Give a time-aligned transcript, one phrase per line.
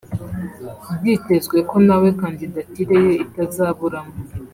[0.99, 4.13] byitezwe ko nawe kandidatire ye itazaburamo